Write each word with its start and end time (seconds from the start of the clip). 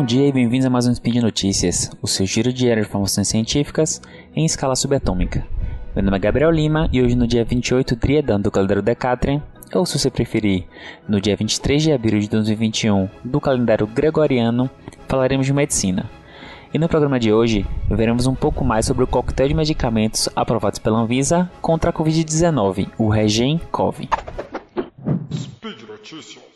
Bom 0.00 0.06
dia 0.06 0.26
e 0.26 0.32
bem-vindos 0.32 0.64
a 0.64 0.70
mais 0.70 0.86
um 0.86 0.94
Speed 0.94 1.16
Notícias, 1.16 1.90
o 2.00 2.06
seu 2.06 2.24
giro 2.24 2.50
diário 2.50 2.82
de 2.82 2.88
informações 2.88 3.28
científicas 3.28 4.00
em 4.34 4.46
escala 4.46 4.74
subatômica. 4.74 5.46
Meu 5.94 6.02
nome 6.02 6.16
é 6.16 6.20
Gabriel 6.20 6.50
Lima 6.50 6.88
e 6.90 7.02
hoje 7.02 7.14
no 7.14 7.26
dia 7.26 7.44
28 7.44 7.96
Triadan 7.96 8.40
do 8.40 8.50
calendário 8.50 8.82
Decatrian, 8.82 9.42
ou 9.74 9.84
se 9.84 9.98
você 9.98 10.10
preferir, 10.10 10.64
no 11.06 11.20
dia 11.20 11.36
23 11.36 11.82
de 11.82 11.92
abril 11.92 12.18
de 12.18 12.30
2021 12.30 13.10
do 13.22 13.42
calendário 13.42 13.86
Gregoriano, 13.86 14.70
falaremos 15.06 15.44
de 15.44 15.52
medicina. 15.52 16.10
E 16.72 16.78
no 16.78 16.88
programa 16.88 17.20
de 17.20 17.30
hoje, 17.30 17.66
veremos 17.90 18.26
um 18.26 18.34
pouco 18.34 18.64
mais 18.64 18.86
sobre 18.86 19.04
o 19.04 19.06
coquetel 19.06 19.48
de 19.48 19.54
medicamentos 19.54 20.30
aprovados 20.34 20.78
pela 20.78 20.98
Anvisa 20.98 21.50
contra 21.60 21.90
a 21.90 21.92
Covid-19, 21.92 22.88
o 22.96 23.10
Regen-Cov. 23.10 24.08
Speed 25.30 25.82
Notícias. 25.86 26.50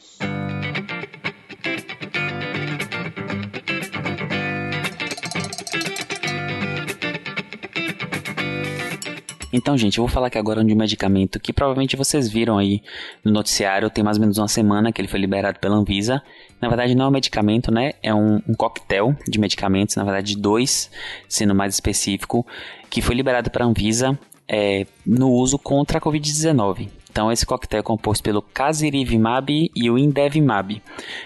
Então, 9.56 9.78
gente, 9.78 9.98
eu 9.98 10.04
vou 10.04 10.12
falar 10.12 10.26
aqui 10.26 10.36
agora 10.36 10.64
de 10.64 10.74
um 10.74 10.76
medicamento 10.76 11.38
que 11.38 11.52
provavelmente 11.52 11.94
vocês 11.94 12.28
viram 12.28 12.58
aí 12.58 12.82
no 13.24 13.30
noticiário, 13.30 13.88
tem 13.88 14.02
mais 14.02 14.16
ou 14.16 14.22
menos 14.22 14.36
uma 14.36 14.48
semana 14.48 14.90
que 14.90 15.00
ele 15.00 15.06
foi 15.06 15.20
liberado 15.20 15.60
pela 15.60 15.76
Anvisa. 15.76 16.20
Na 16.60 16.66
verdade, 16.66 16.96
não 16.96 17.04
é 17.04 17.08
um 17.08 17.12
medicamento, 17.12 17.70
né? 17.70 17.92
É 18.02 18.12
um, 18.12 18.42
um 18.48 18.54
coquetel 18.54 19.14
de 19.28 19.38
medicamentos, 19.38 19.94
na 19.94 20.02
verdade, 20.02 20.36
dois, 20.36 20.90
sendo 21.28 21.54
mais 21.54 21.72
específico, 21.72 22.44
que 22.90 23.00
foi 23.00 23.14
liberado 23.14 23.48
pela 23.48 23.64
Anvisa 23.64 24.18
é, 24.48 24.88
no 25.06 25.30
uso 25.30 25.56
contra 25.56 25.98
a 25.98 26.00
Covid-19. 26.00 26.88
Então, 27.08 27.30
esse 27.30 27.46
coquetel 27.46 27.78
é 27.78 27.82
composto 27.84 28.24
pelo 28.24 28.42
Casirivimab 28.42 29.70
e 29.72 29.88
o 29.88 29.96
Indevimab. 29.96 30.82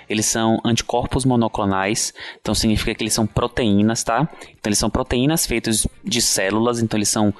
Eles 0.06 0.26
são 0.26 0.60
anticorpos 0.62 1.24
monoclonais, 1.24 2.12
então 2.38 2.54
significa 2.54 2.94
que 2.94 3.02
eles 3.02 3.14
são 3.14 3.26
proteínas, 3.26 4.04
tá? 4.04 4.28
Então, 4.42 4.68
eles 4.68 4.78
são 4.78 4.90
proteínas 4.90 5.46
feitas 5.46 5.86
de 6.04 6.20
células, 6.20 6.82
então 6.82 6.98
eles 6.98 7.08
são 7.08 7.32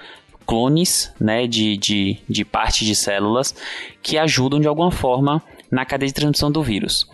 clones 0.48 1.12
né, 1.20 1.46
de, 1.46 1.77
de, 1.77 2.16
de 2.27 2.42
partes 2.42 2.86
de 2.86 2.96
células 2.96 3.54
que 4.02 4.16
ajudam 4.16 4.58
de 4.58 4.66
alguma 4.66 4.91
forma 4.91 5.42
na 5.70 5.84
cadeia 5.84 6.08
de 6.08 6.14
transmissão 6.14 6.50
do 6.50 6.62
vírus. 6.62 7.06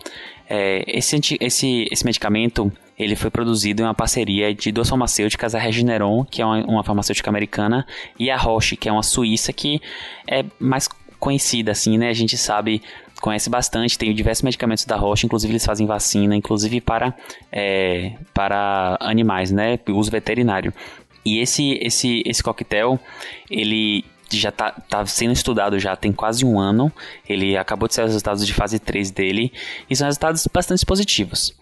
É, 0.49 0.85
esse, 0.87 1.19
esse, 1.41 1.85
esse 1.91 2.05
medicamento 2.05 2.71
ele 2.97 3.13
foi 3.17 3.29
produzido 3.29 3.81
em 3.81 3.85
uma 3.85 3.93
parceria 3.93 4.55
de 4.55 4.71
duas 4.71 4.87
farmacêuticas, 4.87 5.53
a 5.53 5.59
Regeneron, 5.59 6.23
que 6.23 6.41
é 6.41 6.45
uma, 6.45 6.65
uma 6.65 6.83
farmacêutica 6.83 7.29
americana, 7.29 7.85
e 8.17 8.31
a 8.31 8.37
Roche, 8.37 8.77
que 8.77 8.87
é 8.87 8.91
uma 8.91 9.03
suíça 9.03 9.51
que 9.51 9.81
é 10.25 10.45
mais 10.57 10.87
conhecida, 11.19 11.73
assim, 11.73 11.97
né? 11.97 12.09
A 12.09 12.13
gente 12.13 12.37
sabe, 12.37 12.81
conhece 13.19 13.49
bastante, 13.49 13.97
tem 13.97 14.13
diversos 14.13 14.43
medicamentos 14.43 14.85
da 14.85 14.95
Roche, 14.95 15.25
inclusive 15.25 15.51
eles 15.51 15.65
fazem 15.65 15.85
vacina, 15.85 16.37
inclusive 16.37 16.79
para, 16.79 17.13
é, 17.51 18.13
para 18.33 18.95
animais, 19.01 19.51
né? 19.51 19.77
Uso 19.89 20.09
veterinário. 20.09 20.73
E 21.25 21.39
esse, 21.39 21.79
esse, 21.81 22.21
esse 22.25 22.43
coquetel, 22.43 22.99
ele 23.49 24.05
já 24.31 24.49
está 24.49 24.71
tá 24.71 25.05
sendo 25.05 25.33
estudado 25.33 25.79
já 25.79 25.95
tem 25.95 26.11
quase 26.11 26.45
um 26.45 26.59
ano. 26.59 26.91
Ele 27.27 27.57
acabou 27.57 27.87
de 27.87 27.95
sair 27.95 28.05
os 28.05 28.11
resultados 28.11 28.45
de 28.45 28.53
fase 28.53 28.79
3 28.79 29.11
dele 29.11 29.51
e 29.89 29.95
são 29.95 30.05
resultados 30.05 30.47
bastante 30.53 30.85
positivos. 30.85 31.55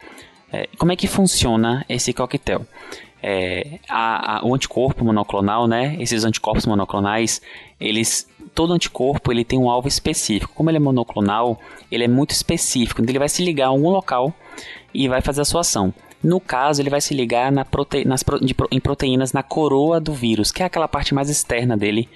É, 0.51 0.67
como 0.77 0.91
é 0.91 0.95
que 0.95 1.07
funciona 1.07 1.85
esse 1.89 2.13
coquetel? 2.13 2.65
É, 3.21 3.79
a, 3.87 4.39
a, 4.39 4.45
o 4.45 4.53
anticorpo 4.53 5.05
monoclonal, 5.05 5.67
né? 5.67 5.95
Esses 5.99 6.25
anticorpos 6.25 6.65
monoclonais, 6.65 7.41
eles 7.79 8.27
todo 8.53 8.73
anticorpo 8.73 9.31
ele 9.31 9.43
tem 9.43 9.57
um 9.57 9.69
alvo 9.69 9.87
específico. 9.87 10.53
Como 10.53 10.69
ele 10.69 10.77
é 10.77 10.79
monoclonal, 10.79 11.59
ele 11.91 12.03
é 12.03 12.07
muito 12.07 12.31
específico. 12.31 13.01
Então 13.01 13.11
ele 13.11 13.19
vai 13.19 13.29
se 13.29 13.43
ligar 13.43 13.65
a 13.65 13.69
algum 13.69 13.89
local 13.89 14.33
e 14.93 15.07
vai 15.07 15.21
fazer 15.21 15.41
a 15.41 15.45
sua 15.45 15.61
ação. 15.61 15.93
No 16.23 16.39
caso, 16.39 16.81
ele 16.81 16.89
vai 16.89 17.01
se 17.01 17.13
ligar 17.13 17.51
na 17.51 17.65
prote... 17.65 18.05
nas 18.05 18.23
pro... 18.23 18.39
de... 18.39 18.55
em 18.71 18.79
proteínas 18.79 19.33
na 19.33 19.43
coroa 19.43 19.99
do 19.99 20.13
vírus, 20.13 20.51
que 20.51 20.63
é 20.63 20.65
aquela 20.65 20.87
parte 20.87 21.13
mais 21.13 21.29
externa 21.29 21.75
dele, 21.75 22.07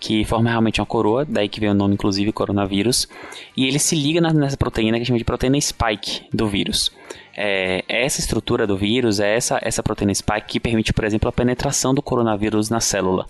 que 0.00 0.24
forma 0.24 0.50
realmente 0.50 0.80
uma 0.80 0.86
coroa, 0.86 1.24
daí 1.24 1.48
que 1.48 1.60
vem 1.60 1.70
o 1.70 1.74
nome, 1.74 1.94
inclusive, 1.94 2.32
coronavírus. 2.32 3.08
E 3.56 3.64
ele 3.66 3.78
se 3.78 3.94
liga 3.94 4.20
nessa 4.20 4.56
proteína 4.56 4.98
que 4.98 5.04
chama 5.04 5.18
de 5.18 5.24
proteína 5.24 5.60
spike 5.60 6.22
do 6.32 6.48
vírus. 6.48 6.90
É, 7.36 7.84
essa 7.88 8.20
estrutura 8.20 8.66
do 8.66 8.76
vírus 8.76 9.18
é 9.18 9.34
essa, 9.34 9.58
essa 9.62 9.82
proteína 9.82 10.14
spike 10.14 10.46
que 10.46 10.60
permite, 10.60 10.92
por 10.92 11.04
exemplo, 11.04 11.28
a 11.28 11.32
penetração 11.32 11.92
do 11.94 12.02
coronavírus 12.02 12.70
na 12.70 12.80
célula. 12.80 13.26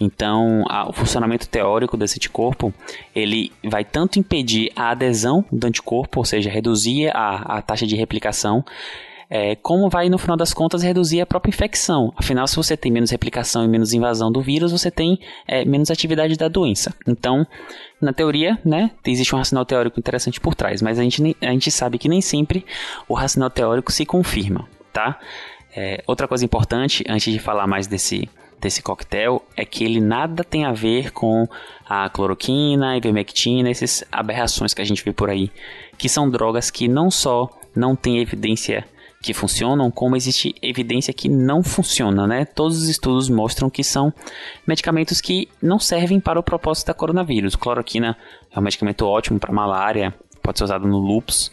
Então, 0.00 0.64
a, 0.68 0.88
o 0.88 0.92
funcionamento 0.92 1.48
teórico 1.48 1.96
desse 1.96 2.18
anticorpo, 2.18 2.72
ele 3.14 3.52
vai 3.62 3.84
tanto 3.84 4.18
impedir 4.18 4.70
a 4.74 4.90
adesão 4.90 5.44
do 5.50 5.66
anticorpo, 5.66 6.20
ou 6.20 6.24
seja, 6.24 6.50
reduzir 6.50 7.10
a, 7.14 7.56
a 7.58 7.62
taxa 7.62 7.86
de 7.86 7.96
replicação, 7.96 8.64
é, 9.28 9.56
como 9.56 9.88
vai, 9.88 10.08
no 10.08 10.18
final 10.18 10.36
das 10.36 10.52
contas, 10.52 10.82
reduzir 10.82 11.20
a 11.20 11.26
própria 11.26 11.50
infecção. 11.50 12.12
Afinal, 12.16 12.46
se 12.46 12.56
você 12.56 12.76
tem 12.76 12.92
menos 12.92 13.10
replicação 13.10 13.64
e 13.64 13.68
menos 13.68 13.92
invasão 13.92 14.30
do 14.30 14.40
vírus, 14.40 14.72
você 14.72 14.90
tem 14.90 15.18
é, 15.46 15.64
menos 15.64 15.90
atividade 15.90 16.36
da 16.36 16.48
doença. 16.48 16.94
Então, 17.06 17.46
na 18.00 18.12
teoria, 18.12 18.58
né, 18.64 18.90
existe 19.06 19.34
um 19.34 19.38
racional 19.38 19.64
teórico 19.64 19.98
interessante 19.98 20.40
por 20.40 20.54
trás, 20.54 20.82
mas 20.82 20.98
a 20.98 21.02
gente, 21.02 21.36
a 21.40 21.50
gente 21.50 21.70
sabe 21.70 21.98
que 21.98 22.08
nem 22.08 22.20
sempre 22.20 22.64
o 23.08 23.14
racional 23.14 23.50
teórico 23.50 23.90
se 23.90 24.04
confirma, 24.04 24.68
tá? 24.92 25.18
É, 25.76 26.02
outra 26.06 26.28
coisa 26.28 26.44
importante, 26.44 27.04
antes 27.08 27.32
de 27.32 27.38
falar 27.38 27.66
mais 27.66 27.86
desse, 27.86 28.28
desse 28.60 28.82
coquetel, 28.82 29.42
é 29.56 29.64
que 29.64 29.84
ele 29.84 30.00
nada 30.00 30.44
tem 30.44 30.64
a 30.64 30.72
ver 30.72 31.10
com 31.10 31.48
a 31.88 32.08
cloroquina, 32.08 32.92
a 32.92 32.96
ivermectina, 32.96 33.70
essas 33.70 34.04
aberrações 34.12 34.72
que 34.72 34.80
a 34.80 34.84
gente 34.84 35.04
vê 35.04 35.12
por 35.12 35.28
aí, 35.28 35.50
que 35.98 36.08
são 36.08 36.30
drogas 36.30 36.70
que 36.70 36.86
não 36.86 37.10
só 37.10 37.50
não 37.74 37.96
têm 37.96 38.20
evidência 38.20 38.86
que 39.24 39.32
funcionam, 39.32 39.90
como 39.90 40.16
existe 40.16 40.54
evidência 40.60 41.14
que 41.14 41.30
não 41.30 41.62
funciona, 41.62 42.26
né? 42.26 42.44
Todos 42.44 42.82
os 42.82 42.88
estudos 42.90 43.30
mostram 43.30 43.70
que 43.70 43.82
são 43.82 44.12
medicamentos 44.66 45.20
que 45.22 45.48
não 45.62 45.78
servem 45.78 46.20
para 46.20 46.38
o 46.38 46.42
propósito 46.42 46.88
da 46.88 46.94
coronavírus. 46.94 47.56
Cloroquina 47.56 48.18
é 48.54 48.58
um 48.58 48.62
medicamento 48.62 49.06
ótimo 49.06 49.40
para 49.40 49.50
malária, 49.50 50.14
pode 50.42 50.58
ser 50.58 50.64
usado 50.64 50.86
no 50.86 50.98
lupus. 50.98 51.50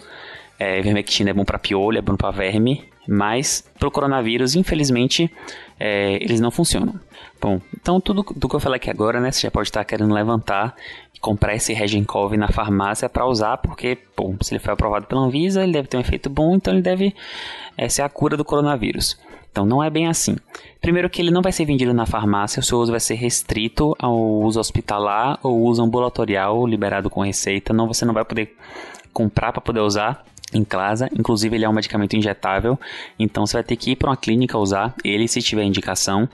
É, 0.59 0.79
é 0.79 1.33
bom 1.33 1.45
para 1.45 1.57
piolho, 1.57 1.97
é 1.97 2.01
bom 2.01 2.17
para 2.17 2.29
verme, 2.29 2.83
mas 3.07 3.63
para 3.79 3.87
o 3.87 3.91
coronavírus, 3.91 4.55
infelizmente, 4.55 5.31
é, 5.79 6.15
eles 6.15 6.39
não 6.39 6.51
funcionam. 6.51 6.99
Bom, 7.39 7.59
então 7.73 7.99
tudo 7.99 8.23
do 8.35 8.47
que 8.47 8.55
eu 8.55 8.59
falei 8.59 8.77
aqui 8.77 8.89
agora, 8.89 9.19
né, 9.19 9.31
você 9.31 9.41
já 9.41 9.51
pode 9.51 9.69
estar 9.69 9.83
querendo 9.83 10.13
levantar 10.13 10.75
comprar 11.21 11.55
esse 11.55 11.71
Regencov 11.71 12.35
na 12.35 12.49
farmácia 12.49 13.07
para 13.07 13.25
usar, 13.27 13.57
porque, 13.57 13.97
bom, 14.17 14.35
se 14.41 14.53
ele 14.53 14.59
foi 14.59 14.73
aprovado 14.73 15.05
pela 15.05 15.21
Anvisa, 15.21 15.63
ele 15.63 15.71
deve 15.71 15.87
ter 15.87 15.95
um 15.95 16.01
efeito 16.01 16.29
bom, 16.29 16.55
então 16.55 16.73
ele 16.73 16.81
deve 16.81 17.15
é, 17.77 17.87
ser 17.87 18.01
a 18.01 18.09
cura 18.09 18.35
do 18.35 18.43
coronavírus. 18.43 19.17
Então 19.51 19.65
não 19.65 19.83
é 19.83 19.89
bem 19.89 20.07
assim. 20.07 20.35
Primeiro 20.79 21.09
que 21.09 21.21
ele 21.21 21.29
não 21.29 21.41
vai 21.41 21.51
ser 21.51 21.65
vendido 21.65 21.93
na 21.93 22.05
farmácia, 22.05 22.59
o 22.59 22.63
seu 22.63 22.79
uso 22.79 22.91
vai 22.91 22.99
ser 22.99 23.15
restrito 23.15 23.95
ao 23.99 24.17
uso 24.17 24.59
hospitalar 24.59 25.37
ou 25.43 25.61
uso 25.61 25.83
ambulatorial 25.83 26.65
liberado 26.65 27.09
com 27.09 27.21
receita. 27.21 27.73
Não, 27.73 27.85
você 27.85 28.03
não 28.03 28.13
vai 28.13 28.25
poder 28.25 28.55
comprar 29.13 29.51
para 29.51 29.61
poder 29.61 29.81
usar 29.81 30.25
em 30.53 30.63
casa. 30.63 31.09
Inclusive 31.17 31.55
ele 31.55 31.65
é 31.65 31.69
um 31.69 31.73
medicamento 31.73 32.15
injetável, 32.15 32.79
então 33.17 33.45
você 33.45 33.53
vai 33.53 33.63
ter 33.63 33.75
que 33.75 33.91
ir 33.91 33.95
para 33.95 34.09
uma 34.09 34.17
clínica 34.17 34.57
usar 34.57 34.93
ele 35.03 35.27
se 35.27 35.41
tiver 35.41 35.63
indicação. 35.63 36.27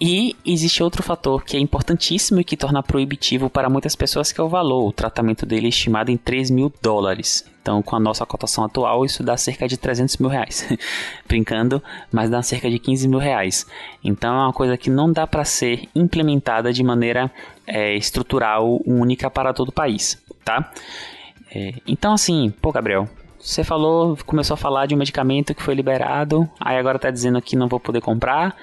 E 0.00 0.34
existe 0.46 0.82
outro 0.82 1.02
fator 1.02 1.44
que 1.44 1.58
é 1.58 1.60
importantíssimo 1.60 2.40
e 2.40 2.44
que 2.44 2.56
torna 2.56 2.82
proibitivo 2.82 3.50
para 3.50 3.68
muitas 3.68 3.94
pessoas, 3.94 4.32
que 4.32 4.40
é 4.40 4.44
o 4.44 4.48
valor. 4.48 4.88
O 4.88 4.92
tratamento 4.92 5.44
dele 5.44 5.66
é 5.66 5.68
estimado 5.68 6.10
em 6.10 6.16
3 6.16 6.50
mil 6.50 6.72
dólares. 6.80 7.44
Então, 7.60 7.82
com 7.82 7.94
a 7.94 8.00
nossa 8.00 8.24
cotação 8.24 8.64
atual, 8.64 9.04
isso 9.04 9.22
dá 9.22 9.36
cerca 9.36 9.68
de 9.68 9.76
300 9.76 10.16
mil 10.16 10.30
reais. 10.30 10.66
Brincando, 11.28 11.82
mas 12.10 12.30
dá 12.30 12.42
cerca 12.42 12.70
de 12.70 12.78
15 12.78 13.08
mil 13.08 13.18
reais. 13.18 13.66
Então, 14.02 14.34
é 14.34 14.44
uma 14.44 14.52
coisa 14.54 14.74
que 14.78 14.88
não 14.88 15.12
dá 15.12 15.26
para 15.26 15.44
ser 15.44 15.86
implementada 15.94 16.72
de 16.72 16.82
maneira 16.82 17.30
é, 17.66 17.94
estrutural 17.94 18.80
única 18.86 19.30
para 19.30 19.52
todo 19.52 19.68
o 19.68 19.72
país, 19.72 20.18
tá? 20.42 20.72
É, 21.54 21.74
então, 21.86 22.14
assim, 22.14 22.50
pô, 22.62 22.72
Gabriel, 22.72 23.06
você 23.40 23.64
falou, 23.64 24.16
começou 24.26 24.54
a 24.54 24.58
falar 24.58 24.86
de 24.86 24.94
um 24.94 24.98
medicamento 24.98 25.54
que 25.54 25.62
foi 25.62 25.74
liberado, 25.74 26.48
aí 26.60 26.76
agora 26.76 26.96
está 26.96 27.10
dizendo 27.10 27.40
que 27.40 27.56
não 27.56 27.68
vou 27.68 27.80
poder 27.80 28.00
comprar 28.00 28.54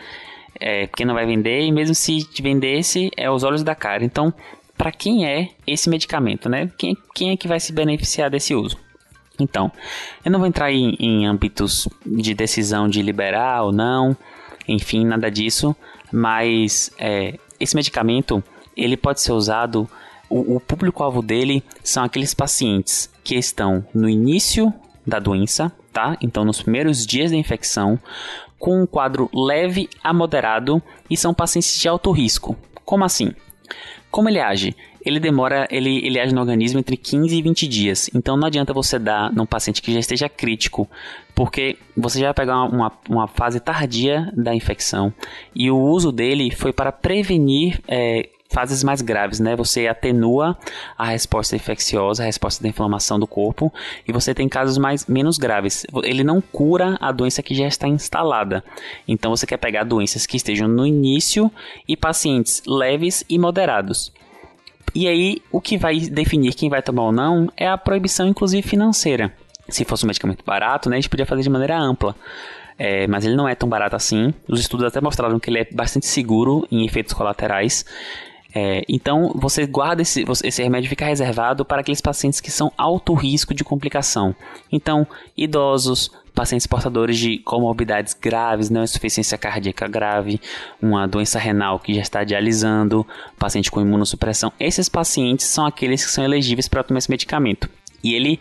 é, 0.60 0.88
porque 0.88 1.06
não 1.06 1.14
vai 1.14 1.26
vender, 1.26 1.62
e 1.62 1.72
mesmo 1.72 1.96
se 1.96 2.28
vendesse, 2.42 3.12
é 3.16 3.30
os 3.30 3.44
olhos 3.44 3.64
da 3.64 3.76
cara. 3.76 4.04
Então, 4.04 4.34
para 4.78 4.92
quem 4.92 5.26
é 5.26 5.50
esse 5.66 5.90
medicamento, 5.90 6.50
né? 6.50 6.72
Quem, 6.78 6.96
quem 7.14 7.32
é 7.32 7.38
que 7.38 7.48
vai 7.48 7.60
se 7.60 7.72
beneficiar 7.74 8.30
desse 8.30 8.54
uso? 8.54 8.78
Então, 9.40 9.72
eu 10.26 10.32
não 10.32 10.40
vou 10.40 10.48
entrar 10.48 10.72
em, 10.72 10.96
em 11.00 11.28
âmbitos 11.28 11.88
de 12.06 12.34
decisão 12.34 12.88
de 12.88 13.02
liberar 13.02 13.64
ou 13.64 13.72
não, 13.72 14.18
enfim, 14.68 15.06
nada 15.06 15.30
disso, 15.30 15.76
mas 16.12 16.92
é, 16.98 17.38
esse 17.60 17.76
medicamento 17.76 18.44
ele 18.76 18.98
pode 18.98 19.22
ser 19.22 19.32
usado. 19.32 19.90
O, 20.30 20.56
o 20.56 20.60
público-alvo 20.60 21.22
dele 21.22 21.64
são 21.84 22.04
aqueles 22.04 22.34
pacientes 22.34 23.10
que 23.24 23.36
estão 23.36 23.86
no 23.94 24.10
início 24.10 24.74
da 25.06 25.20
doença, 25.20 25.72
tá? 25.94 26.18
Então, 26.22 26.44
nos 26.44 26.62
primeiros 26.62 27.06
dias 27.06 27.32
da 27.32 27.38
infecção, 27.38 28.00
com 28.60 28.82
um 28.82 28.86
quadro 28.86 29.30
leve 29.34 29.90
a 30.04 30.14
moderado 30.14 30.82
e 31.10 31.16
são 31.16 31.34
pacientes 31.34 31.80
de 31.80 31.88
alto 31.88 32.12
risco. 32.12 32.56
Como 32.84 33.04
assim? 33.04 33.34
Como 34.10 34.30
ele 34.30 34.40
age? 34.40 34.76
ele 35.08 35.22
demora, 35.22 35.66
ele, 35.72 36.06
ele 36.06 36.20
age 36.20 36.36
no 36.36 36.42
organismo 36.42 36.80
entre 36.80 36.98
15 36.98 37.34
e 37.34 37.42
20 37.42 37.68
dias. 37.68 38.10
Então 38.14 38.36
não 38.36 38.46
adianta 38.46 38.74
você 38.74 39.00
dar 39.00 39.32
num 39.32 39.46
paciente 39.46 39.82
que 39.82 39.94
já 39.94 40.00
esteja 40.00 40.28
crítico, 40.28 40.86
porque 41.34 41.78
você 41.96 42.20
já 42.20 42.28
vai 42.28 42.34
pegar 42.34 42.64
uma, 42.64 42.92
uma 43.10 43.26
fase 43.26 43.62
tardia 43.62 44.30
da 44.36 44.54
infecção. 44.54 45.14
E 45.56 45.72
o 45.72 45.78
uso 45.78 46.12
dele 46.12 46.52
foi 46.52 46.74
para 46.74 46.92
prevenir 46.92 47.80
é, 47.88 48.28
fases 48.50 48.84
mais 48.84 49.02
graves, 49.02 49.40
né? 49.40 49.56
Você 49.56 49.88
atenua 49.88 50.58
a 50.98 51.06
resposta 51.06 51.56
infecciosa, 51.56 52.24
a 52.24 52.26
resposta 52.26 52.62
da 52.62 52.70
inflamação 52.70 53.20
do 53.20 53.28
corpo, 53.28 53.74
e 54.08 54.12
você 54.12 54.34
tem 54.34 54.48
casos 54.48 54.78
mais 54.78 55.06
menos 55.06 55.38
graves. 55.38 55.86
Ele 56.04 56.24
não 56.24 56.42
cura 56.42 56.98
a 57.00 57.12
doença 57.12 57.44
que 57.44 57.54
já 57.54 57.68
está 57.68 57.88
instalada. 57.88 58.64
Então 59.08 59.36
você 59.36 59.46
quer 59.46 59.58
pegar 59.58 59.84
doenças 59.84 60.26
que 60.26 60.38
estejam 60.38 60.68
no 60.68 60.86
início 60.86 61.52
e 61.88 61.96
pacientes 61.96 62.62
leves 62.66 63.24
e 63.30 63.38
moderados. 63.38 64.12
E 64.96 65.08
aí, 65.08 65.42
o 65.52 65.62
que 65.62 65.78
vai 65.78 66.00
definir 66.00 66.56
quem 66.56 66.70
vai 66.70 66.82
tomar 66.82 67.04
ou 67.04 67.12
não 67.12 67.52
é 67.56 67.68
a 67.68 67.78
proibição, 67.78 68.28
inclusive 68.28 68.68
financeira. 68.68 69.32
Se 69.70 69.84
fosse 69.84 70.06
um 70.06 70.08
medicamento 70.08 70.44
barato, 70.46 70.90
né, 70.90 70.96
a 70.96 71.00
gente 71.00 71.10
podia 71.10 71.26
fazer 71.26 71.44
de 71.44 71.50
maneira 71.50 71.78
ampla. 71.78 72.16
É, 72.80 73.08
mas 73.08 73.26
ele 73.26 73.36
não 73.36 73.48
é 73.48 73.56
tão 73.56 73.68
barato 73.68 73.96
assim. 73.96 74.34
Os 74.48 74.60
estudos 74.60 74.86
até 74.86 75.02
mostraram 75.02 75.40
que 75.40 75.50
ele 75.50 75.60
é 75.60 75.68
bastante 75.72 76.06
seguro 76.06 76.68
em 76.72 76.86
efeitos 76.86 77.14
colaterais. 77.14 77.86
É, 78.60 78.84
então, 78.90 79.32
você 79.36 79.68
guarda 79.68 80.02
esse, 80.02 80.26
esse 80.44 80.64
remédio 80.64 80.90
fica 80.90 81.06
reservado 81.06 81.64
para 81.64 81.82
aqueles 81.82 82.02
pacientes 82.02 82.42
que 82.42 82.50
são 82.50 82.72
alto 82.76 83.14
risco 83.14 83.54
de 83.54 83.64
complicação. 83.64 84.36
Então, 84.72 85.06
idosos, 85.38 86.10
pacientes 86.34 86.66
portadores 86.66 87.20
de 87.20 87.38
comorbidades 87.38 88.16
graves, 88.20 88.72
não 88.72 88.84
insuficiência 88.84 89.38
cardíaca 89.38 89.88
grave, 89.88 90.42
uma 90.82 91.08
doença 91.08 91.38
renal 91.38 91.78
que 91.78 91.94
já 91.94 92.02
está 92.02 92.24
dialisando, 92.24 93.06
paciente 93.38 93.70
com 93.70 93.80
imunossupressão. 93.80 94.52
Esses 94.60 94.90
pacientes 94.90 95.46
são 95.46 95.64
aqueles 95.64 96.04
que 96.04 96.10
são 96.12 96.24
elegíveis 96.24 96.68
para 96.68 96.82
tomar 96.82 96.98
esse 96.98 97.12
medicamento. 97.12 97.70
E 98.04 98.16
ele 98.16 98.40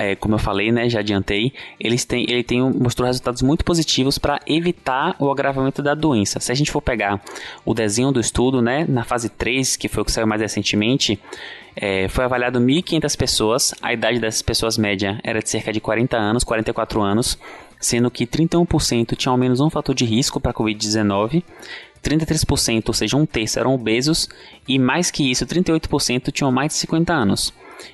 é, 0.00 0.16
como 0.16 0.34
eu 0.34 0.38
falei, 0.38 0.72
né, 0.72 0.88
já 0.88 1.00
adiantei, 1.00 1.52
eles 1.78 2.06
têm, 2.06 2.24
ele 2.26 2.42
tem, 2.42 2.62
mostrou 2.62 3.06
resultados 3.06 3.42
muito 3.42 3.62
positivos 3.62 4.16
para 4.16 4.40
evitar 4.46 5.14
o 5.18 5.30
agravamento 5.30 5.82
da 5.82 5.94
doença. 5.94 6.40
Se 6.40 6.50
a 6.50 6.54
gente 6.54 6.70
for 6.70 6.80
pegar 6.80 7.22
o 7.66 7.74
desenho 7.74 8.10
do 8.10 8.18
estudo, 8.18 8.62
né, 8.62 8.86
na 8.88 9.04
fase 9.04 9.28
3, 9.28 9.76
que 9.76 9.88
foi 9.88 10.02
o 10.02 10.06
que 10.06 10.10
saiu 10.10 10.26
mais 10.26 10.40
recentemente, 10.40 11.20
é, 11.76 12.08
foi 12.08 12.24
avaliado 12.24 12.58
1.500 12.58 13.18
pessoas, 13.18 13.74
a 13.82 13.92
idade 13.92 14.18
dessas 14.18 14.40
pessoas 14.40 14.78
média 14.78 15.20
era 15.22 15.42
de 15.42 15.50
cerca 15.50 15.70
de 15.70 15.82
40 15.82 16.16
anos, 16.16 16.44
44 16.44 17.02
anos, 17.02 17.38
sendo 17.78 18.10
que 18.10 18.26
31% 18.26 19.14
tinham 19.14 19.34
ao 19.34 19.38
menos 19.38 19.60
um 19.60 19.68
fator 19.68 19.94
de 19.94 20.06
risco 20.06 20.40
para 20.40 20.52
a 20.52 20.54
Covid-19, 20.54 21.42
33%, 22.02 22.84
ou 22.88 22.94
seja, 22.94 23.18
um 23.18 23.26
terço, 23.26 23.58
eram 23.58 23.74
obesos, 23.74 24.30
e 24.66 24.78
mais 24.78 25.10
que 25.10 25.30
isso, 25.30 25.44
38% 25.44 26.32
tinham 26.32 26.50
mais 26.50 26.68
de 26.72 26.78
50 26.78 27.12
anos. 27.12 27.52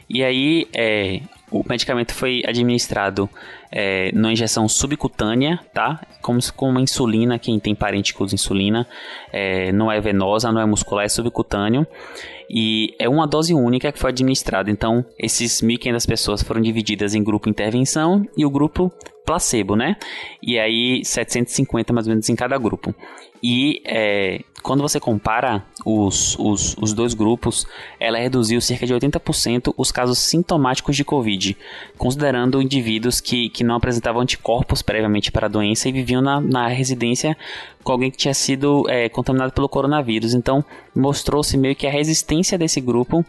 E 0.09 0.23
aí, 0.23 0.69
é, 0.73 1.21
o 1.51 1.63
medicamento 1.69 2.13
foi 2.13 2.43
administrado 2.47 3.29
é, 3.71 4.11
numa 4.13 4.33
injeção 4.33 4.69
subcutânea, 4.69 5.61
tá? 5.73 6.01
Como, 6.21 6.41
com 6.55 6.71
uma 6.71 6.81
insulina, 6.81 7.39
quem 7.39 7.59
tem 7.61 7.75
parente 7.75 8.13
que 8.13 8.23
usa 8.23 8.35
insulina, 8.35 8.87
é, 9.33 9.71
não 9.73 9.91
é 9.91 10.01
venosa, 10.01 10.51
não 10.51 10.61
é 10.61 10.67
muscular, 10.67 11.05
é 11.05 11.09
subcutâneo. 11.09 11.87
E 12.49 12.95
é 12.99 13.09
uma 13.09 13.27
dose 13.27 13.55
única 13.55 13.91
que 13.91 13.99
foi 13.99 14.11
administrada. 14.11 14.71
Então, 14.71 15.05
esses 15.19 15.61
1.500 15.61 16.07
pessoas 16.07 16.43
foram 16.43 16.61
divididas 16.61 17.15
em 17.15 17.23
grupo 17.23 17.49
intervenção 17.49 18.25
e 18.37 18.45
o 18.45 18.51
grupo 18.51 18.93
placebo, 19.27 19.75
né? 19.75 19.97
E 20.41 20.59
aí 20.59 21.05
750 21.05 21.93
mais 21.93 22.07
ou 22.07 22.13
menos 22.13 22.29
em 22.29 22.37
cada 22.37 22.57
grupo. 22.57 22.95
E 23.43 23.83
é, 23.85 24.43
quando 24.63 24.81
você 24.81 24.99
compara 24.99 25.65
os, 25.85 26.37
os, 26.39 26.77
os 26.81 26.93
dois 26.93 27.15
grupos, 27.15 27.67
ela 28.01 28.19
reduziu 28.19 28.61
cerca 28.61 28.87
de 28.87 28.95
80% 28.95 29.75
os 29.77 29.93
casos 29.93 30.19
sintomáticos 30.19 30.97
de 30.97 31.05
Covid, 31.05 31.57
considerando 31.99 32.63
indivíduos 32.63 33.21
que, 33.21 33.49
que 33.51 33.63
não 33.63 33.77
apresentavam 33.77 34.23
anticorpos 34.23 34.83
previamente 34.83 35.31
para 35.31 35.47
a 35.47 35.51
doença 35.51 35.89
e 35.89 35.93
viviam 35.93 36.23
na, 36.23 36.41
na 36.41 36.69
residência 36.69 37.37
com 37.85 37.93
alguém 37.93 38.11
que 38.11 38.17
tinha 38.17 38.35
sido 38.35 38.85
é, 38.89 39.09
contaminado 39.09 39.53
pelo 39.53 39.69
coronavírus. 39.69 40.35
Então, 40.35 40.65
mostrou-se 40.95 41.57
meio 41.57 41.77
que 41.77 41.87
a 41.87 41.91
resistência 41.91 42.59
desse 42.59 42.81
grupo 42.81 43.25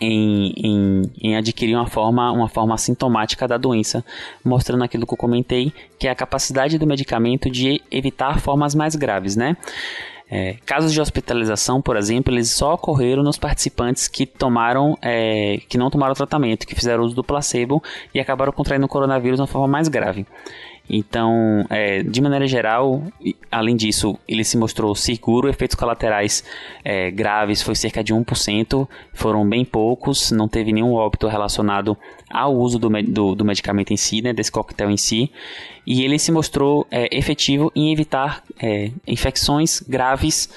em, 0.00 0.52
em, 0.56 1.02
em, 1.20 1.36
adquirir 1.36 1.74
uma 1.74 1.86
forma, 1.86 2.30
uma 2.32 2.48
forma 2.48 2.76
sintomática 2.78 3.48
da 3.48 3.56
doença, 3.56 4.04
mostrando 4.44 4.84
aquilo 4.84 5.06
que 5.06 5.12
eu 5.12 5.18
comentei, 5.18 5.72
que 5.98 6.06
é 6.06 6.10
a 6.10 6.14
capacidade 6.14 6.78
do 6.78 6.86
medicamento 6.86 7.50
de 7.50 7.80
evitar 7.90 8.40
formas 8.40 8.74
mais 8.74 8.94
graves, 8.94 9.36
né? 9.36 9.56
É, 10.30 10.56
casos 10.66 10.92
de 10.92 11.00
hospitalização, 11.00 11.80
por 11.80 11.96
exemplo, 11.96 12.34
eles 12.34 12.50
só 12.50 12.74
ocorreram 12.74 13.22
nos 13.22 13.38
participantes 13.38 14.06
que 14.08 14.26
tomaram, 14.26 14.96
é, 15.00 15.58
que 15.68 15.78
não 15.78 15.88
tomaram 15.88 16.14
tratamento, 16.14 16.66
que 16.66 16.74
fizeram 16.74 17.02
uso 17.02 17.14
do 17.14 17.24
placebo 17.24 17.82
e 18.14 18.20
acabaram 18.20 18.52
contraindo 18.52 18.84
o 18.84 18.88
coronavírus 18.88 19.38
de 19.38 19.40
uma 19.40 19.46
forma 19.46 19.66
mais 19.66 19.88
grave. 19.88 20.26
Então, 20.88 21.66
é, 21.68 22.02
de 22.02 22.20
maneira 22.20 22.46
geral, 22.46 23.02
além 23.52 23.76
disso, 23.76 24.18
ele 24.26 24.42
se 24.42 24.56
mostrou 24.56 24.94
seguro. 24.94 25.48
Efeitos 25.48 25.76
colaterais 25.76 26.42
é, 26.82 27.10
graves 27.10 27.62
foi 27.62 27.74
cerca 27.74 28.02
de 28.02 28.14
1%, 28.14 28.88
foram 29.12 29.46
bem 29.46 29.64
poucos, 29.64 30.30
não 30.30 30.48
teve 30.48 30.72
nenhum 30.72 30.94
óbito 30.94 31.26
relacionado 31.28 31.96
ao 32.30 32.54
uso 32.56 32.78
do, 32.78 32.88
do, 33.02 33.34
do 33.34 33.44
medicamento 33.44 33.92
em 33.92 33.96
si, 33.96 34.22
né, 34.22 34.32
desse 34.32 34.50
coquetel 34.50 34.90
em 34.90 34.96
si. 34.96 35.30
E 35.86 36.02
ele 36.02 36.18
se 36.18 36.32
mostrou 36.32 36.86
é, 36.90 37.14
efetivo 37.16 37.70
em 37.74 37.92
evitar 37.92 38.42
é, 38.60 38.90
infecções 39.06 39.80
graves 39.80 40.48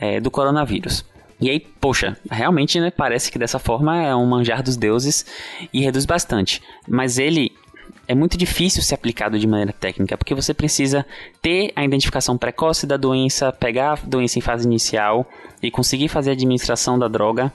é, 0.00 0.20
do 0.20 0.30
coronavírus. 0.30 1.04
E 1.40 1.50
aí, 1.50 1.60
poxa, 1.60 2.16
realmente 2.30 2.80
né, 2.80 2.90
parece 2.90 3.30
que 3.30 3.38
dessa 3.38 3.58
forma 3.58 4.00
é 4.00 4.14
um 4.14 4.26
manjar 4.26 4.62
dos 4.62 4.76
deuses 4.76 5.26
e 5.72 5.82
reduz 5.82 6.06
bastante. 6.06 6.62
Mas 6.88 7.18
ele 7.18 7.52
é 8.08 8.14
muito 8.14 8.36
difícil 8.36 8.82
ser 8.82 8.94
aplicado 8.94 9.38
de 9.38 9.46
maneira 9.46 9.72
técnica, 9.72 10.16
porque 10.16 10.34
você 10.34 10.54
precisa 10.54 11.04
ter 11.42 11.72
a 11.74 11.84
identificação 11.84 12.38
precoce 12.38 12.86
da 12.86 12.96
doença, 12.96 13.52
pegar 13.52 13.92
a 13.92 14.06
doença 14.06 14.38
em 14.38 14.42
fase 14.42 14.66
inicial 14.66 15.28
e 15.62 15.70
conseguir 15.70 16.08
fazer 16.08 16.30
a 16.30 16.32
administração 16.32 16.98
da 16.98 17.08
droga 17.08 17.52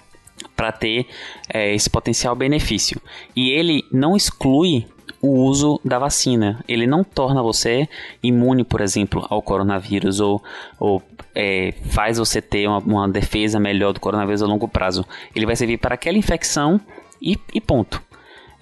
para 0.55 0.71
ter 0.71 1.07
é, 1.53 1.73
esse 1.73 1.89
potencial 1.89 2.35
benefício. 2.35 2.99
E 3.35 3.51
ele 3.51 3.85
não 3.91 4.15
exclui 4.15 4.85
o 5.21 5.29
uso 5.45 5.79
da 5.85 5.99
vacina. 5.99 6.63
Ele 6.67 6.87
não 6.87 7.03
torna 7.03 7.43
você 7.43 7.87
imune, 8.23 8.63
por 8.63 8.81
exemplo, 8.81 9.25
ao 9.29 9.41
coronavírus 9.41 10.19
ou, 10.19 10.43
ou 10.79 11.01
é, 11.35 11.73
faz 11.89 12.17
você 12.17 12.41
ter 12.41 12.67
uma, 12.67 12.79
uma, 12.79 13.09
defesa 13.09 13.59
melhor 13.59 13.93
do 13.93 13.99
coronavírus 13.99 14.41
a 14.41 14.47
longo 14.47 14.67
prazo. 14.67 15.05
Ele 15.35 15.45
vai 15.45 15.55
servir 15.55 15.77
para 15.77 15.95
aquela 15.95 16.17
infecção 16.17 16.81
e, 17.21 17.37
e 17.53 17.61
ponto. 17.61 18.01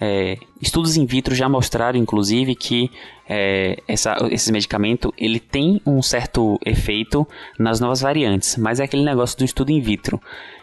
É, 0.00 0.38
estudos 0.60 0.96
in 0.96 1.04
vitro 1.04 1.34
já 1.34 1.48
mostraram, 1.48 1.98
inclusive, 1.98 2.54
que 2.54 2.90
é, 3.28 3.76
essa, 3.86 4.16
esse 4.30 4.50
medicamento 4.50 5.12
ele 5.16 5.38
tem 5.38 5.80
um 5.84 6.00
certo 6.00 6.58
efeito 6.64 7.28
nas 7.58 7.78
novas 7.80 8.00
variantes, 8.00 8.56
mas 8.56 8.80
é 8.80 8.84
aquele 8.84 9.04
negócio 9.04 9.36
do 9.36 9.44
estudo 9.44 9.70
in 9.70 9.80
vitro. 9.80 10.20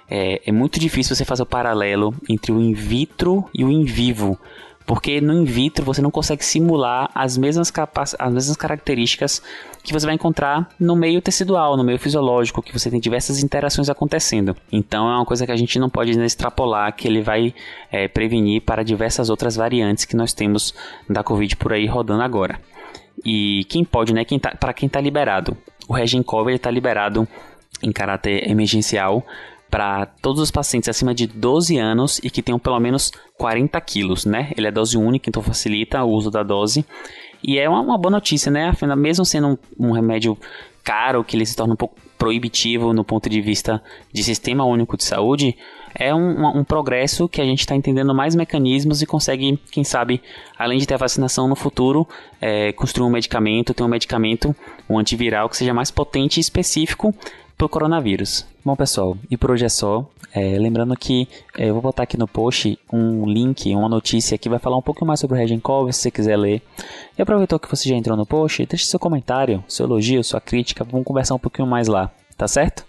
É, 0.10 0.41
é 0.46 0.51
muito 0.51 0.79
difícil 0.79 1.15
você 1.15 1.24
fazer 1.24 1.44
o 1.44 1.46
paralelo 1.46 2.15
entre 2.27 2.51
o 2.51 2.60
in 2.60 2.74
vitro 2.74 3.48
e 3.53 3.63
o 3.63 3.72
in 3.72 3.84
vivo, 3.84 4.39
porque 4.88 5.20
no 5.20 5.34
in 5.34 5.44
vitro 5.44 5.84
você 5.84 6.01
não 6.01 6.10
consegue 6.10 6.44
simular 6.44 7.12
as 7.13 7.38
mesmas, 7.38 7.72
as 8.17 8.34
mesmas 8.34 8.56
características 8.56 9.44
que 9.84 9.91
você 9.91 10.06
vai 10.06 10.15
encontrar 10.15 10.70
no 10.79 10.96
meio 10.96 11.22
tecidual, 11.22 11.75
no 11.75 11.84
meio 11.84 12.00
fisiológico, 12.00 12.62
que 12.62 12.72
você 12.72 12.89
tem 12.89 12.98
diversas 12.98 13.44
interações 13.44 13.89
acontecendo. 13.89 14.56
Então 14.72 15.10
é 15.10 15.15
uma 15.15 15.25
coisa 15.25 15.46
que 15.46 15.51
a 15.51 15.58
gente 15.58 15.77
não 15.77 15.89
pode 15.89 16.17
extrapolar, 16.17 16.96
que 16.96 17.06
ele 17.06 17.22
vai 17.22 17.53
é, 17.91 18.08
prevenir 18.08 18.62
para 18.62 18.82
diversas 18.82 19.29
outras 19.29 19.58
variantes 19.58 20.06
que 20.06 20.15
nós 20.15 20.34
temos 20.34 20.74
da 21.10 21.22
Covid 21.22 21.58
por 21.58 21.74
aí 21.74 21.86
rodando 21.86 22.24
agora. 22.24 22.58
E 23.25 23.65
quem 23.67 23.84
pode, 23.84 24.13
né? 24.13 24.24
Quem 24.24 24.39
tá, 24.39 24.56
para 24.58 24.72
quem 24.72 24.88
está 24.88 25.01
liberado. 25.01 25.58
O 25.86 25.94
Regencov 25.94 26.50
está 26.50 26.72
liberado 26.72 27.27
em 27.84 27.91
caráter 27.91 28.50
emergencial 28.50 29.25
para 29.69 30.05
todos 30.05 30.41
os 30.41 30.51
pacientes 30.51 30.89
acima 30.89 31.13
de 31.13 31.27
12 31.27 31.77
anos 31.77 32.19
e 32.24 32.29
que 32.29 32.41
tenham 32.41 32.59
pelo 32.59 32.79
menos 32.79 33.12
40 33.38 33.79
quilos, 33.81 34.25
né? 34.25 34.51
Ele 34.57 34.67
é 34.67 34.71
dose 34.71 34.97
única, 34.97 35.29
então 35.29 35.41
facilita 35.41 36.03
o 36.03 36.09
uso 36.09 36.31
da 36.31 36.43
dose. 36.43 36.86
E 37.43 37.59
é 37.59 37.69
uma, 37.69 37.81
uma 37.81 37.97
boa 37.97 38.12
notícia, 38.12 38.51
né? 38.51 38.69
Afinal, 38.69 38.97
mesmo 38.97 39.25
sendo 39.25 39.59
um, 39.79 39.88
um, 39.88 39.91
remédio 39.91 40.38
caro, 40.83 41.24
que 41.24 41.36
ele 41.36 41.45
se 41.45 41.55
torna 41.55 41.74
um 41.74 41.77
pouco 41.77 41.95
proibitivo 42.17 42.93
no 42.93 43.03
ponto 43.03 43.29
de 43.29 43.41
vista 43.41 43.83
de 44.12 44.24
sistema 44.24 44.65
único 44.65 44.97
de 44.97 45.03
saúde, 45.03 45.55
é 45.93 46.13
um, 46.15 46.59
um 46.59 46.63
progresso 46.63 47.27
que 47.27 47.41
a 47.41 47.45
gente 47.45 47.59
está 47.59 47.75
entendendo 47.75 48.13
mais 48.15 48.36
mecanismos 48.36 49.01
e 49.01 49.05
consegue, 49.05 49.59
quem 49.71 49.83
sabe, 49.83 50.21
além 50.57 50.79
de 50.79 50.88
ter 50.88 50.95
a 50.95 50.97
vacinação 50.97 51.47
no 51.47 51.55
futuro, 51.55 52.07
é, 52.41 52.71
construir 52.71 53.07
um 53.07 53.12
medicamento, 53.12 53.74
ter 53.74 53.83
um 53.83 53.88
medicamento, 53.88 54.55
um 54.89 54.97
antiviral 54.97 55.50
que 55.50 55.57
seja 55.57 55.74
mais 55.74 55.91
potente 55.91 56.38
e 56.38 56.41
específico 56.41 57.13
pro 57.57 57.67
coronavírus. 57.67 58.45
Bom, 58.63 58.75
pessoal, 58.75 59.17
e 59.31 59.35
por 59.35 59.51
hoje 59.51 59.65
é 59.65 59.69
só. 59.69 60.05
É, 60.33 60.59
lembrando 60.59 60.95
que 60.95 61.27
é, 61.57 61.69
eu 61.69 61.73
vou 61.73 61.81
botar 61.81 62.03
aqui 62.03 62.17
no 62.17 62.27
post 62.27 62.77
um 62.91 63.25
link, 63.25 63.73
uma 63.73 63.89
notícia 63.89 64.37
que 64.37 64.49
vai 64.49 64.59
falar 64.59 64.77
um 64.77 64.81
pouco 64.81 65.05
mais 65.05 65.19
sobre 65.19 65.35
o 65.35 65.39
Regen 65.39 65.59
Cover, 65.59 65.91
se 65.93 66.01
você 66.01 66.11
quiser 66.11 66.37
ler. 66.37 66.61
E 67.17 67.21
aproveitou 67.21 67.57
que 67.57 67.69
você 67.69 67.89
já 67.89 67.95
entrou 67.95 68.15
no 68.15 68.25
post, 68.25 68.63
deixe 68.65 68.85
seu 68.85 68.99
comentário, 68.99 69.63
seu 69.67 69.85
elogio, 69.85 70.23
sua 70.23 70.39
crítica, 70.39 70.83
vamos 70.83 71.05
conversar 71.05 71.33
um 71.33 71.39
pouquinho 71.39 71.67
mais 71.67 71.87
lá, 71.87 72.11
tá 72.37 72.47
certo? 72.47 72.85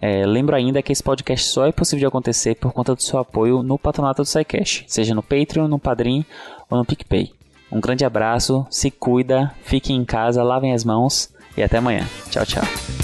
É, 0.00 0.26
lembro 0.26 0.54
ainda 0.54 0.82
que 0.82 0.92
esse 0.92 1.02
podcast 1.02 1.46
só 1.46 1.66
é 1.66 1.72
possível 1.72 2.00
de 2.00 2.06
acontecer 2.06 2.56
por 2.56 2.72
conta 2.72 2.94
do 2.94 3.02
seu 3.02 3.18
apoio 3.18 3.62
no 3.62 3.78
patronato 3.78 4.22
do 4.22 4.28
SciCash, 4.28 4.84
seja 4.86 5.14
no 5.14 5.22
Patreon, 5.22 5.66
no 5.66 5.78
Padrim 5.78 6.26
ou 6.68 6.76
no 6.76 6.84
PicPay. 6.84 7.32
Um 7.72 7.80
grande 7.80 8.04
abraço, 8.04 8.66
se 8.68 8.90
cuida, 8.90 9.54
fiquem 9.62 9.96
em 9.96 10.04
casa, 10.04 10.42
lavem 10.42 10.74
as 10.74 10.84
mãos 10.84 11.30
e 11.56 11.62
até 11.62 11.78
amanhã. 11.78 12.06
Tchau, 12.30 12.44
tchau. 12.44 13.03